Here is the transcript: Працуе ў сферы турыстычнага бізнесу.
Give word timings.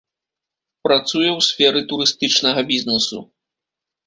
Працуе 0.87 1.29
ў 1.37 1.45
сферы 1.49 1.79
турыстычнага 1.93 2.61
бізнесу. 2.73 3.23